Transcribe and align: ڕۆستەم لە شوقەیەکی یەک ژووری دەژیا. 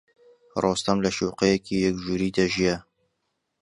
ڕۆستەم 0.61 0.97
لە 1.05 1.11
شوقەیەکی 1.17 1.81
یەک 1.85 1.95
ژووری 2.03 2.33
دەژیا. 2.37 2.75